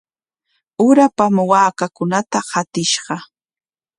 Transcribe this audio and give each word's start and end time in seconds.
Urapam 0.87 1.35
waakakunata 1.51 2.39
qatishqa. 2.49 3.15